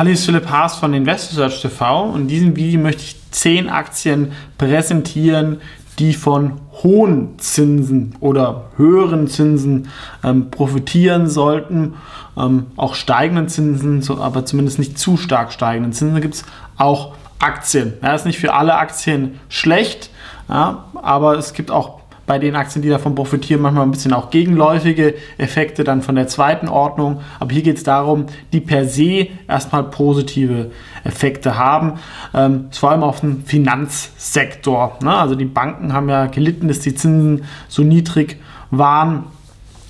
[0.00, 4.32] Hallo, bin Philipp Haas von InvestorSearch TV und in diesem Video möchte ich 10 Aktien
[4.56, 5.60] präsentieren,
[5.98, 9.88] die von hohen Zinsen oder höheren Zinsen
[10.24, 11.96] ähm, profitieren sollten.
[12.34, 16.44] Ähm, auch steigenden Zinsen, so, aber zumindest nicht zu stark steigenden Zinsen gibt es
[16.78, 17.92] auch Aktien.
[18.02, 20.08] Ja, ist nicht für alle Aktien schlecht,
[20.48, 21.99] ja, aber es gibt auch
[22.30, 26.28] bei den Aktien, die davon profitieren, manchmal ein bisschen auch gegenläufige Effekte dann von der
[26.28, 27.22] zweiten Ordnung.
[27.40, 30.70] Aber hier geht es darum, die per se erstmal positive
[31.02, 31.94] Effekte haben,
[32.32, 34.96] ähm, vor allem auf dem Finanzsektor.
[35.02, 35.12] Ne?
[35.12, 38.36] Also die Banken haben ja gelitten, dass die Zinsen so niedrig
[38.70, 39.24] waren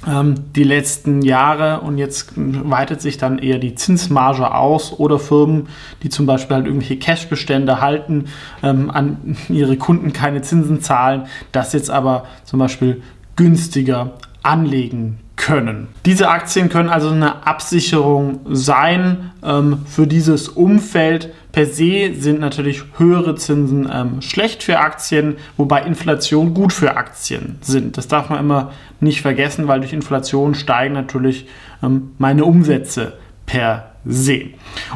[0.07, 5.69] die letzten Jahre und jetzt weitet sich dann eher die Zinsmarge aus oder Firmen,
[6.03, 8.25] die zum Beispiel halt irgendwelche Cashbestände halten,
[8.63, 13.03] ähm, an ihre Kunden keine Zinsen zahlen, das jetzt aber zum Beispiel
[13.37, 15.89] günstiger anlegen können.
[16.07, 21.33] Diese Aktien können also eine Absicherung sein ähm, für dieses Umfeld.
[21.53, 27.59] Per se sind natürlich höhere Zinsen ähm, schlecht für Aktien, wobei Inflation gut für Aktien
[27.61, 27.97] sind.
[27.97, 31.47] Das darf man immer nicht vergessen, weil durch Inflation steigen natürlich
[31.83, 33.15] ähm, meine Umsätze
[33.47, 34.51] per se.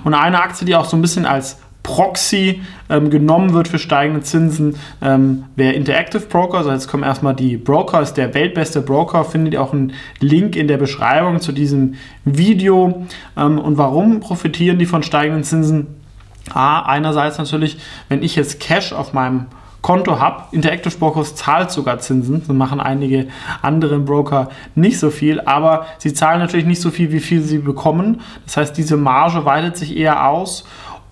[0.05, 4.23] Und eine Aktie, die auch so ein bisschen als Proxy ähm, genommen wird für steigende
[4.23, 6.59] Zinsen, ähm, wäre Interactive Broker.
[6.59, 9.25] Also jetzt kommen erstmal die Broker, ist der weltbeste Broker.
[9.25, 13.07] Findet ihr auch einen Link in der Beschreibung zu diesem Video.
[13.37, 16.04] Ähm, und warum profitieren die von steigenden Zinsen?
[16.53, 17.79] A, einerseits natürlich,
[18.09, 19.47] wenn ich jetzt Cash auf meinem
[19.85, 20.45] Konto habe.
[20.53, 22.43] Interactive Brokers zahlt sogar Zinsen.
[22.47, 23.29] So machen einige
[23.61, 27.59] andere Broker nicht so viel, aber sie zahlen natürlich nicht so viel, wie viel sie
[27.59, 28.23] bekommen.
[28.47, 30.65] Das heißt, diese Marge weitet sich eher aus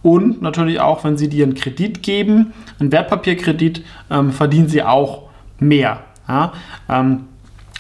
[0.03, 5.25] und natürlich auch, wenn Sie dir einen Kredit geben, einen Wertpapierkredit, ähm, verdienen Sie auch
[5.59, 6.01] mehr.
[6.29, 6.53] Ja?
[6.89, 7.25] Ähm,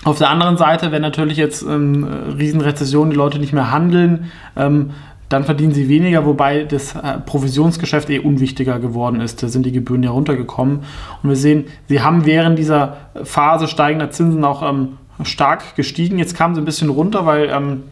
[0.04, 2.04] auf der anderen Seite, wenn natürlich jetzt ähm,
[2.36, 4.90] Riesenrezession die Leute nicht mehr handeln, ähm,
[5.32, 9.42] dann verdienen sie weniger, wobei das äh, Provisionsgeschäft eh unwichtiger geworden ist.
[9.42, 10.80] Da sind die Gebühren ja runtergekommen.
[11.22, 16.18] Und wir sehen, sie haben während dieser Phase steigender Zinsen auch ähm, stark gestiegen.
[16.18, 17.84] Jetzt kamen sie ein bisschen runter, weil ähm,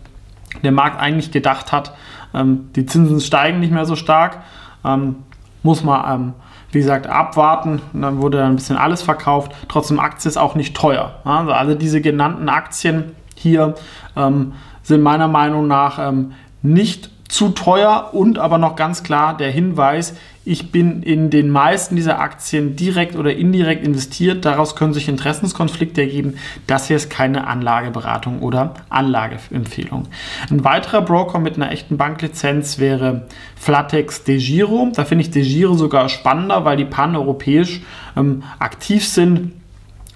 [0.62, 1.94] der Markt eigentlich gedacht hat,
[2.34, 4.42] ähm, die Zinsen steigen nicht mehr so stark.
[4.84, 5.16] Ähm,
[5.62, 6.32] muss man, ähm,
[6.72, 7.80] wie gesagt, abwarten.
[7.92, 9.52] Und dann wurde dann ein bisschen alles verkauft.
[9.68, 11.14] Trotzdem, Aktie ist auch nicht teuer.
[11.24, 13.74] Also alle diese genannten Aktien hier
[14.16, 16.32] ähm, sind meiner Meinung nach ähm,
[16.62, 20.14] nicht zu teuer und aber noch ganz klar der Hinweis,
[20.44, 24.44] ich bin in den meisten dieser Aktien direkt oder indirekt investiert.
[24.44, 26.34] Daraus können sich Interessenskonflikte ergeben.
[26.66, 30.08] Das hier ist keine Anlageberatung oder Anlageempfehlung.
[30.50, 34.90] Ein weiterer Broker mit einer echten Banklizenz wäre Flatex DeGiro.
[34.94, 37.82] Da finde ich DeGiro sogar spannender, weil die paneuropäisch
[38.16, 39.52] ähm, aktiv sind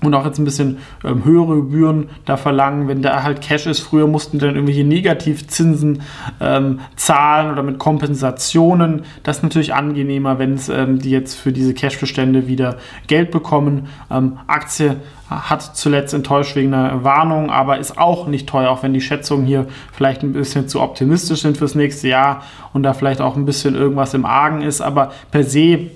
[0.06, 3.81] und auch jetzt ein bisschen ähm, höhere Gebühren da verlangen, wenn da halt Cash ist.
[3.81, 6.03] Früher mussten dann irgendwelche Negativzinsen
[6.41, 9.03] ähm, zahlen oder mit Kompensationen.
[9.22, 12.76] Das ist natürlich angenehmer, wenn es ähm, die jetzt für diese Cashbestände wieder
[13.06, 13.88] Geld bekommen.
[14.10, 14.97] Ähm, Aktie
[15.31, 19.47] hat zuletzt enttäuscht wegen einer Warnung, aber ist auch nicht teuer, auch wenn die Schätzungen
[19.47, 23.47] hier vielleicht ein bisschen zu optimistisch sind fürs nächste Jahr und da vielleicht auch ein
[23.47, 24.81] bisschen irgendwas im Argen ist.
[24.81, 25.91] Aber per se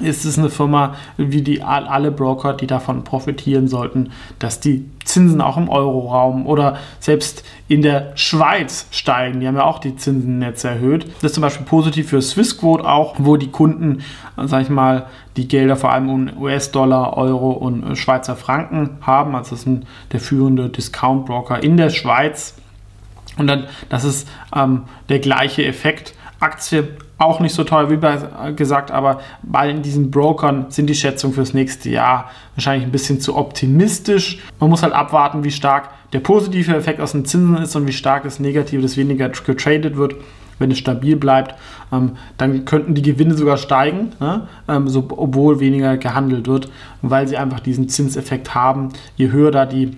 [0.00, 5.40] ist es eine Firma wie die alle Broker, die davon profitieren sollten, dass die Zinsen
[5.40, 9.40] auch im Euroraum oder selbst in der Schweiz steigen.
[9.40, 11.06] Die haben ja auch die Zinsen jetzt erhöht.
[11.16, 14.02] Das ist zum Beispiel positiv für Swissquote auch, wo die Kunden,
[14.36, 15.06] sag ich mal,
[15.36, 19.34] die Gelder vor allem in US-Dollar, Euro und Schweizer Franken haben.
[19.34, 19.82] Also das ist
[20.12, 22.54] der führende Discount-Broker in der Schweiz.
[23.36, 26.14] Und dann, das ist ähm, der gleiche Effekt.
[26.40, 26.88] Aktie
[27.20, 31.90] auch nicht so teuer wie gesagt, aber bei diesen Brokern sind die Schätzungen fürs nächste
[31.90, 34.38] Jahr wahrscheinlich ein bisschen zu optimistisch.
[34.58, 37.92] Man muss halt abwarten, wie stark der positive Effekt aus den Zinsen ist und wie
[37.92, 40.14] stark das Negative, das weniger getradet wird.
[40.58, 41.54] Wenn es stabil bleibt,
[41.92, 44.46] ähm, dann könnten die Gewinne sogar steigen, ne?
[44.68, 46.70] ähm, obwohl weniger gehandelt wird,
[47.02, 48.90] weil sie einfach diesen Zinseffekt haben.
[49.16, 49.96] Je höher da die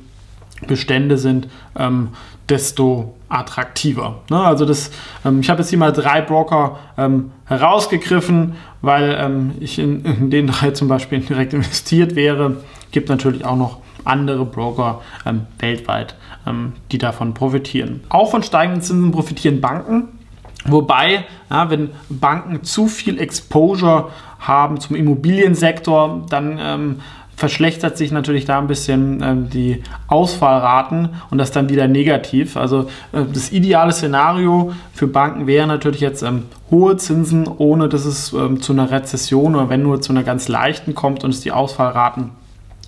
[0.67, 2.11] Bestände sind, ähm,
[2.49, 4.21] desto attraktiver.
[4.31, 4.39] Ne?
[4.39, 4.91] Also das,
[5.25, 10.31] ähm, ich habe jetzt hier mal drei Broker ähm, herausgegriffen, weil ähm, ich in, in,
[10.31, 12.57] den drei zum Beispiel direkt investiert wäre.
[12.91, 16.15] Gibt natürlich auch noch andere Broker ähm, weltweit,
[16.47, 18.03] ähm, die davon profitieren.
[18.09, 20.19] Auch von steigenden Zinsen profitieren Banken.
[20.65, 27.01] Wobei, ja, wenn Banken zu viel Exposure haben zum Immobiliensektor, dann ähm,
[27.43, 32.57] verschlechtert sich natürlich da ein bisschen ähm, die Ausfallraten und das dann wieder negativ.
[32.57, 38.05] Also äh, das ideale Szenario für Banken wäre natürlich jetzt ähm, hohe Zinsen, ohne dass
[38.05, 41.41] es ähm, zu einer Rezession oder wenn nur zu einer ganz leichten kommt und es
[41.41, 42.31] die Ausfallraten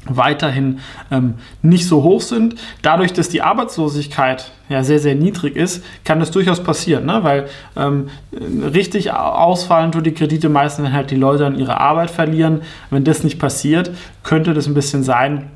[0.08, 0.80] weiterhin
[1.10, 2.56] ähm, nicht so hoch sind.
[2.82, 7.20] Dadurch, dass die Arbeitslosigkeit ja sehr, sehr niedrig ist, kann das durchaus passieren, ne?
[7.22, 7.46] weil
[7.76, 12.62] ähm, richtig ausfallen tut die Kredite meistens, wenn halt die Leute dann ihre Arbeit verlieren.
[12.90, 13.90] Wenn das nicht passiert,
[14.22, 15.50] könnte das ein bisschen sein,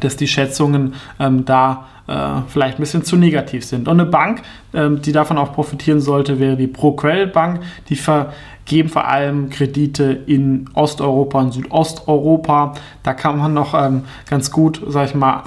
[0.00, 3.88] dass die Schätzungen ähm, da äh, vielleicht ein bisschen zu negativ sind.
[3.88, 4.42] Und eine Bank,
[4.74, 7.60] ähm, die davon auch profitieren sollte, wäre die ProCredit Bank.
[7.88, 12.74] Die vergeben vor allem Kredite in Osteuropa und Südosteuropa.
[13.02, 15.42] Da kann man noch ähm, ganz gut, sag ich mal,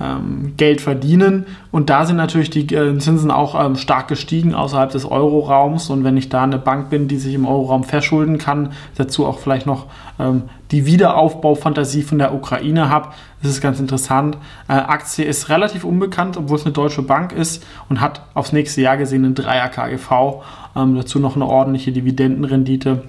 [0.00, 1.46] ähm, Geld verdienen.
[1.70, 5.90] Und da sind natürlich die äh, Zinsen auch ähm, stark gestiegen außerhalb des Euroraums.
[5.90, 9.38] Und wenn ich da eine Bank bin, die sich im Euroraum verschulden kann, dazu auch
[9.38, 9.86] vielleicht noch
[10.18, 13.08] ähm, die Wiederaufbaufantasie von der Ukraine habe,
[13.42, 14.36] das ist ganz interessant.
[14.68, 18.80] Äh, Aktie ist relativ unbekannt, obwohl es eine deutsche Bank ist und hat aufs nächste
[18.80, 20.42] Jahr gesehen einen Dreier KGV.
[20.74, 23.02] Ähm, dazu noch eine ordentliche Dividendenrendite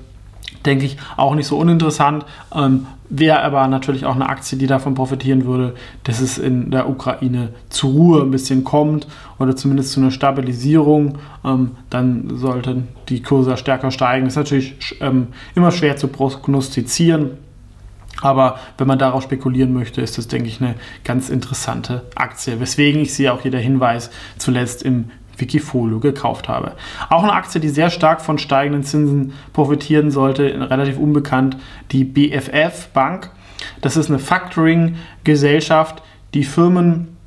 [0.67, 2.25] denke ich, auch nicht so uninteressant.
[2.53, 6.89] Ähm, Wäre aber natürlich auch eine Aktie, die davon profitieren würde, dass es in der
[6.89, 9.07] Ukraine zur Ruhe ein bisschen kommt
[9.39, 11.17] oder zumindest zu einer Stabilisierung.
[11.45, 14.27] Ähm, dann sollten die Kurse stärker steigen.
[14.27, 17.31] Ist natürlich ähm, immer schwer zu prognostizieren.
[18.21, 20.75] Aber wenn man darauf spekulieren möchte, ist das, denke ich, eine
[21.05, 22.59] ganz interessante Aktie.
[22.59, 26.73] Weswegen ich sie auch hier der Hinweis zuletzt im Wikifolio gekauft habe.
[27.09, 31.57] Auch eine Aktie, die sehr stark von steigenden Zinsen profitieren sollte, relativ unbekannt,
[31.91, 33.31] die BFF Bank.
[33.81, 36.01] Das ist eine Factoring-Gesellschaft,
[36.33, 37.17] die Firmen,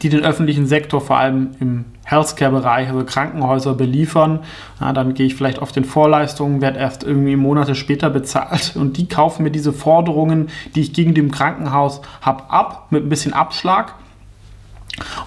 [0.00, 4.40] die den öffentlichen Sektor vor allem im Healthcare-Bereich, also Krankenhäuser beliefern.
[4.80, 8.96] Ja, dann gehe ich vielleicht auf den Vorleistungen, werde erst irgendwie Monate später bezahlt und
[8.96, 13.32] die kaufen mir diese Forderungen, die ich gegen dem Krankenhaus habe, ab mit ein bisschen
[13.32, 13.94] Abschlag.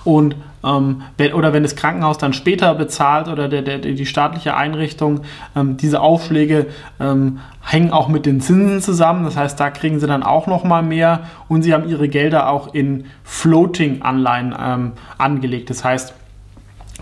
[0.03, 0.35] Und
[0.65, 1.03] ähm,
[1.33, 5.21] oder wenn das Krankenhaus dann später bezahlt oder der, der, die staatliche Einrichtung,
[5.55, 6.67] ähm, diese Aufschläge
[6.99, 9.25] ähm, hängen auch mit den Zinsen zusammen.
[9.25, 12.49] Das heißt, da kriegen sie dann auch noch mal mehr und sie haben ihre Gelder
[12.49, 15.69] auch in Floating-Anleihen ähm, angelegt.
[15.69, 16.13] Das heißt,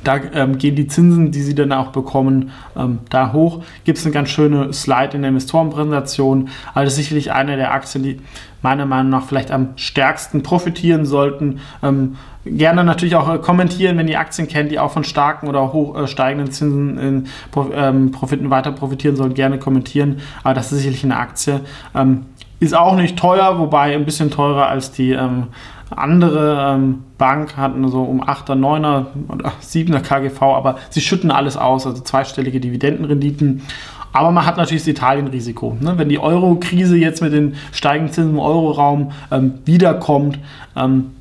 [0.04, 3.64] da ähm, gehen die Zinsen, die sie dann auch bekommen, ähm, da hoch.
[3.86, 6.50] Gibt es eine ganz schöne Slide in der Investorenpräsentation.
[6.74, 8.20] Also sicherlich eine der Aktien, die
[8.62, 11.60] meiner Meinung nach vielleicht am stärksten profitieren sollten.
[11.84, 12.16] Ähm,
[12.46, 15.98] gerne natürlich auch äh, kommentieren, wenn ihr Aktien kennt, die auch von starken oder hoch
[15.98, 17.28] äh, steigenden Zinsen in
[17.74, 19.34] ähm, Profiten weiter profitieren sollen.
[19.34, 20.20] Gerne kommentieren.
[20.44, 21.62] Aber das ist sicherlich eine Aktie.
[21.94, 22.26] Ähm,
[22.60, 25.48] ist auch nicht teuer, wobei ein bisschen teurer als die ähm,
[25.98, 31.58] andere ähm, Bank hatten so um 8er, 9er oder 7er KGV, aber sie schütten alles
[31.58, 33.62] aus, also zweistellige Dividendenrenditen.
[34.12, 35.78] Aber man hat natürlich das Italien-Risiko.
[35.82, 35.98] Ne?
[35.98, 40.38] Wenn die Euro-Krise jetzt mit den steigenden Zinsen im Euroraum ähm, wiederkommt,
[40.76, 41.12] ähm,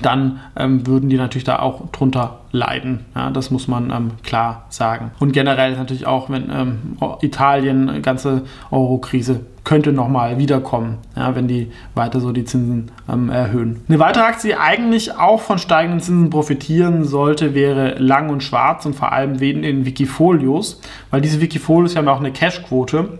[0.00, 3.04] dann ähm, würden die natürlich da auch drunter leiden.
[3.14, 5.10] Ja, das muss man ähm, klar sagen.
[5.18, 11.48] Und generell ist natürlich auch, wenn ähm, Italien, ganze Euro-Krise könnte nochmal wiederkommen, ja, wenn
[11.48, 13.80] die weiter so die Zinsen ähm, erhöhen.
[13.88, 18.84] Eine weitere Aktie, die eigentlich auch von steigenden Zinsen profitieren sollte, wäre Lang und Schwarz
[18.84, 20.80] und vor allem in Wikifolios,
[21.10, 23.18] weil diese Wikifolios haben auch eine Cash-Quote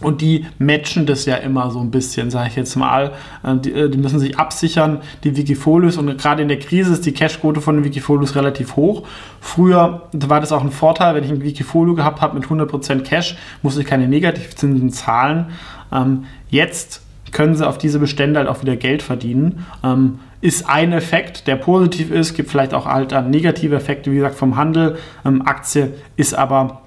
[0.00, 3.12] und die matchen das ja immer so ein bisschen, sage ich jetzt mal.
[3.42, 5.96] Äh, die, äh, die, müssen sich absichern, die Wikifolios.
[5.98, 9.06] Und gerade in der Krise ist die Cashquote von den Wikifolios relativ hoch.
[9.40, 13.36] Früher war das auch ein Vorteil, wenn ich ein Wikifolio gehabt habe mit 100% Cash,
[13.62, 15.46] musste ich keine Negativzinsen zahlen.
[15.92, 19.66] Ähm, jetzt können sie auf diese Bestände halt auch wieder Geld verdienen.
[19.84, 24.36] Ähm, ist ein Effekt, der positiv ist, gibt vielleicht auch halt negative Effekte, wie gesagt,
[24.36, 24.96] vom Handel.
[25.24, 26.80] Ähm, Aktie ist aber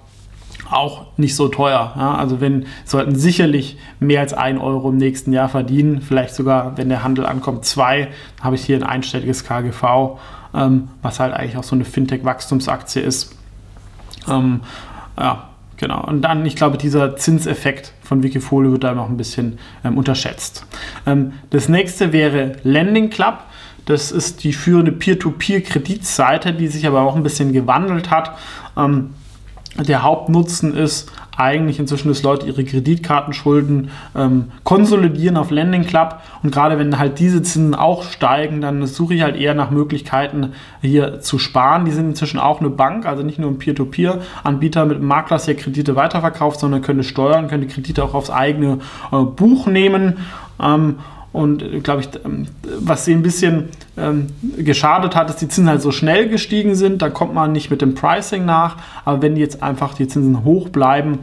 [0.74, 1.94] auch nicht so teuer.
[1.96, 2.16] Ja?
[2.16, 6.90] Also wenn sollten sicherlich mehr als 1 Euro im nächsten Jahr verdienen, vielleicht sogar, wenn
[6.90, 8.10] der Handel ankommt, zwei.
[8.42, 10.18] Habe ich hier ein einstelliges KGV,
[10.54, 13.36] ähm, was halt eigentlich auch so eine Fintech-Wachstumsaktie ist.
[14.28, 14.62] Ähm,
[15.18, 16.04] ja, genau.
[16.06, 20.66] Und dann, ich glaube, dieser Zinseffekt von Wikifolio wird da noch ein bisschen ähm, unterschätzt.
[21.06, 23.40] Ähm, das nächste wäre Lending Club.
[23.86, 28.38] Das ist die führende Peer-to-Peer-Kreditseite, die sich aber auch ein bisschen gewandelt hat.
[28.78, 29.12] Ähm,
[29.80, 36.20] der Hauptnutzen ist eigentlich inzwischen, dass Leute ihre Kreditkartenschulden ähm, konsolidieren auf Lending Club.
[36.44, 40.54] Und gerade wenn halt diese Zinsen auch steigen, dann suche ich halt eher nach Möglichkeiten
[40.82, 41.86] hier zu sparen.
[41.86, 45.96] Die sind inzwischen auch eine Bank, also nicht nur ein Peer-to-Peer-Anbieter mit Maklers, der Kredite
[45.96, 48.80] weiterverkauft, sondern können steuern, können die Kredite auch aufs eigene
[49.12, 50.18] äh, Buch nehmen.
[50.62, 51.00] Ähm,
[51.34, 52.46] und äh, glaube ich, ähm,
[52.80, 53.66] was sie ein bisschen
[53.98, 57.02] ähm, geschadet hat, dass die Zinsen halt so schnell gestiegen sind.
[57.02, 58.78] Da kommt man nicht mit dem Pricing nach.
[59.04, 61.20] Aber wenn jetzt einfach die Zinsen hoch bleiben,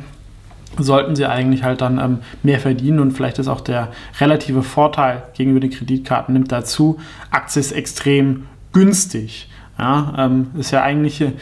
[0.78, 3.88] sollten sie eigentlich halt dann ähm, mehr verdienen und vielleicht ist auch der
[4.20, 6.98] relative Vorteil gegenüber den Kreditkarten nimmt dazu.
[7.30, 9.48] Aktie ist extrem günstig.
[9.80, 11.32] Ja, ähm, ist ja eigentlich äh,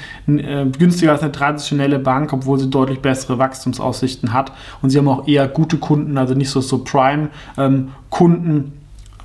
[0.78, 4.52] günstiger als eine traditionelle Bank, obwohl sie deutlich bessere Wachstumsaussichten hat.
[4.80, 8.72] Und sie haben auch eher gute Kunden, also nicht so, so Prime-Kunden.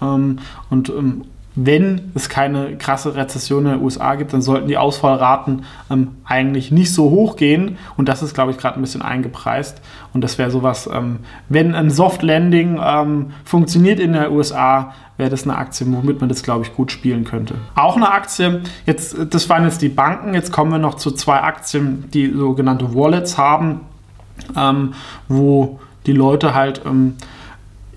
[0.01, 0.39] Ähm,
[0.71, 5.65] und ähm, wenn es keine krasse Rezession in den USA gibt, dann sollten die Ausfallraten
[5.91, 7.77] ähm, eigentlich nicht so hoch gehen.
[7.95, 9.81] Und das ist, glaube ich, gerade ein bisschen eingepreist.
[10.13, 11.19] Und das wäre sowas, ähm,
[11.49, 16.29] wenn ein Soft Landing ähm, funktioniert in den USA, wäre das eine Aktie, womit man
[16.29, 17.55] das, glaube ich, gut spielen könnte.
[17.75, 21.41] Auch eine Aktie, jetzt, das waren jetzt die Banken, jetzt kommen wir noch zu zwei
[21.41, 23.81] Aktien, die sogenannte Wallets haben,
[24.57, 24.93] ähm,
[25.27, 27.15] wo die Leute halt ähm,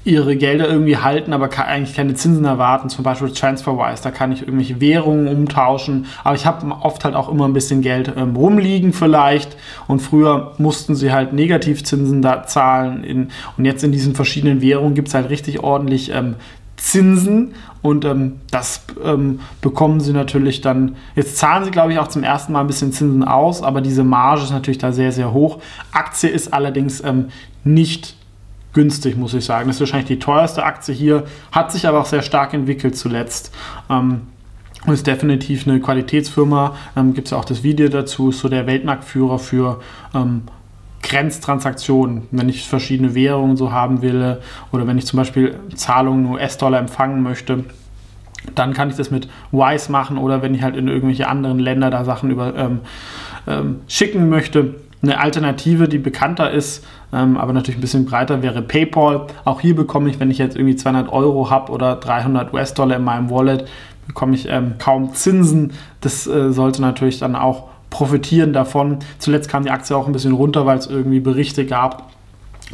[0.06, 4.42] ihre Gelder irgendwie halten, aber eigentlich keine Zinsen erwarten, zum Beispiel TransferWise, da kann ich
[4.42, 8.92] irgendwelche Währungen umtauschen, aber ich habe oft halt auch immer ein bisschen Geld ähm, rumliegen
[8.92, 9.56] vielleicht.
[9.88, 14.94] Und früher mussten sie halt Negativzinsen da zahlen in, und jetzt in diesen verschiedenen Währungen
[14.94, 16.36] gibt es halt richtig ordentlich ähm,
[16.76, 17.54] Zinsen.
[17.82, 22.22] Und ähm, das ähm, bekommen sie natürlich dann, jetzt zahlen sie glaube ich auch zum
[22.22, 25.58] ersten Mal ein bisschen Zinsen aus, aber diese Marge ist natürlich da sehr, sehr hoch.
[25.92, 27.26] Aktie ist allerdings ähm,
[27.64, 28.14] nicht
[28.76, 29.68] günstig, muss ich sagen.
[29.68, 33.52] Das ist wahrscheinlich die teuerste Aktie hier, hat sich aber auch sehr stark entwickelt zuletzt.
[33.90, 34.20] Ähm,
[34.86, 36.76] ist definitiv eine Qualitätsfirma.
[36.94, 39.80] Ähm, Gibt es ja auch das Video dazu, ist so der Weltmarktführer für
[40.14, 40.42] ähm,
[41.02, 44.38] Grenztransaktionen, wenn ich verschiedene Währungen so haben will
[44.72, 47.64] oder wenn ich zum Beispiel Zahlungen US-Dollar empfangen möchte,
[48.54, 51.90] dann kann ich das mit Wise machen oder wenn ich halt in irgendwelche anderen Länder
[51.90, 52.80] da Sachen über, ähm,
[53.46, 58.62] ähm, schicken möchte, eine Alternative, die bekannter ist, ähm, aber natürlich ein bisschen breiter, wäre
[58.62, 59.26] PayPal.
[59.44, 63.04] Auch hier bekomme ich, wenn ich jetzt irgendwie 200 Euro habe oder 300 US-Dollar in
[63.04, 63.68] meinem Wallet,
[64.06, 65.72] bekomme ich ähm, kaum Zinsen.
[66.00, 68.98] Das äh, sollte natürlich dann auch profitieren davon.
[69.18, 72.10] Zuletzt kam die Aktie auch ein bisschen runter, weil es irgendwie Berichte gab,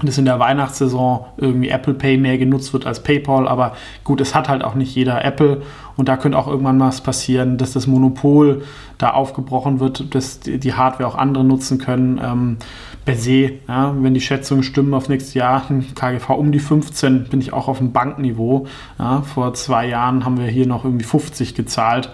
[0.00, 3.46] dass in der Weihnachtssaison irgendwie Apple Pay mehr genutzt wird als PayPal.
[3.46, 5.62] Aber gut, es hat halt auch nicht jeder Apple.
[5.96, 8.62] Und da könnte auch irgendwann was passieren, dass das Monopol
[8.96, 12.18] da aufgebrochen wird, dass die Hardware auch andere nutzen können.
[12.24, 12.56] Ähm,
[13.04, 17.40] per se, ja, wenn die Schätzungen stimmen auf nächstes Jahr, KGV um die 15, bin
[17.40, 18.66] ich auch auf dem Bankniveau.
[18.98, 22.10] Ja, vor zwei Jahren haben wir hier noch irgendwie 50 gezahlt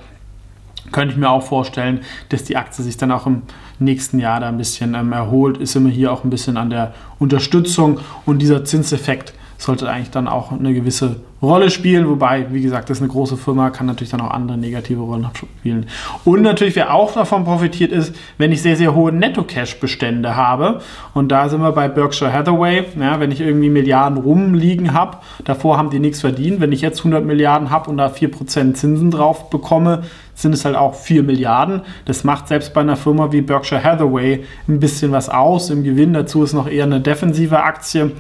[0.93, 3.43] könnte ich mir auch vorstellen, dass die Aktie sich dann auch im
[3.79, 5.59] nächsten Jahr da ein bisschen ähm, erholt.
[5.59, 10.29] Ist immer hier auch ein bisschen an der Unterstützung und dieser Zinseffekt sollte eigentlich dann
[10.29, 12.09] auch eine gewisse Rolle spielen.
[12.09, 15.27] Wobei, wie gesagt, das ist eine große Firma, kann natürlich dann auch andere negative Rollen
[15.35, 15.87] spielen.
[16.25, 20.81] Und natürlich, wer auch davon profitiert, ist, wenn ich sehr, sehr hohe Netto-Cash-Bestände habe.
[21.13, 22.85] Und da sind wir bei Berkshire Hathaway.
[22.99, 26.61] Ja, wenn ich irgendwie Milliarden rumliegen habe, davor haben die nichts verdient.
[26.61, 30.05] Wenn ich jetzt 100 Milliarden habe und da 4% Zinsen drauf bekomme,
[30.39, 31.83] sind es halt auch 4 Milliarden.
[32.05, 36.13] Das macht selbst bei einer Firma wie Berkshire Hathaway ein bisschen was aus im Gewinn.
[36.13, 38.13] Dazu ist noch eher eine defensive Aktie.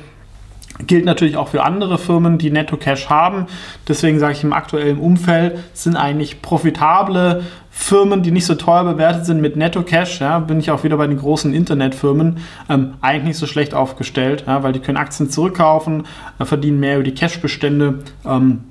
[0.87, 3.46] Gilt natürlich auch für andere Firmen, die Netto-Cash haben.
[3.87, 9.25] Deswegen sage ich im aktuellen Umfeld sind eigentlich profitable Firmen, die nicht so teuer bewertet
[9.25, 10.20] sind mit Netto-Cash.
[10.20, 14.44] Ja, bin ich auch wieder bei den großen Internetfirmen ähm, eigentlich nicht so schlecht aufgestellt,
[14.48, 16.04] ja, weil die können Aktien zurückkaufen,
[16.40, 18.00] äh, verdienen mehr über die Cash-Bestände.
[18.26, 18.64] Ähm,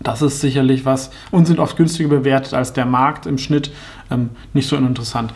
[0.00, 3.70] das ist sicherlich was und sind oft günstiger bewertet als der Markt im Schnitt.
[4.10, 5.32] Ähm, nicht so uninteressant.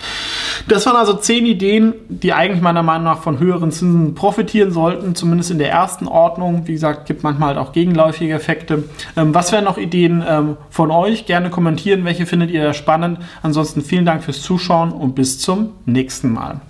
[0.69, 5.15] Das waren also zehn Ideen, die eigentlich meiner Meinung nach von höheren Zinsen profitieren sollten,
[5.15, 6.67] zumindest in der ersten Ordnung.
[6.67, 8.85] Wie gesagt, gibt manchmal halt auch gegenläufige Effekte.
[9.17, 11.27] Ähm, was wären noch Ideen ähm, von euch?
[11.27, 13.19] Gerne kommentieren, welche findet ihr spannend.
[13.43, 16.61] Ansonsten vielen Dank fürs Zuschauen und bis zum nächsten Mal.